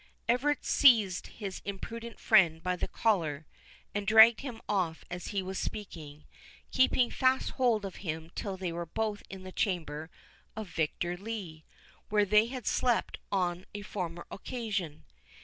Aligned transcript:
Everard 0.27 0.65
seized 0.65 1.27
his 1.27 1.61
imprudent 1.63 2.19
friend 2.19 2.63
by 2.63 2.75
the 2.75 2.87
collar, 2.87 3.45
and 3.93 4.07
dragged 4.07 4.39
him 4.41 4.59
off 4.67 5.05
as 5.11 5.27
he 5.27 5.43
was 5.43 5.59
speaking, 5.59 6.25
keeping 6.71 7.11
fast 7.11 7.51
hold 7.51 7.85
of 7.85 7.97
him 7.97 8.31
till 8.33 8.57
they 8.57 8.71
were 8.71 8.87
both 8.87 9.21
in 9.29 9.43
the 9.43 9.51
chamber 9.51 10.09
of 10.55 10.69
Victor 10.69 11.15
Lee, 11.17 11.65
where 12.09 12.25
they 12.25 12.47
had 12.47 12.65
slept 12.65 13.19
on 13.31 13.63
a 13.75 13.83
former 13.83 14.25
occasion. 14.31 15.05